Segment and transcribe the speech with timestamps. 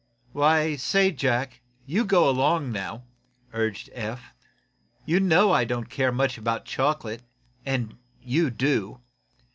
[0.31, 3.03] "Why, say, Jack, you go along now,"
[3.53, 4.33] urged Eph.
[5.05, 7.21] "You know I don't care much about chocolate,
[7.67, 8.99] and you do.